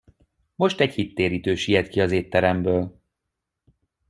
[0.55, 3.01] Most egy hittérítő siet ki az étteremből.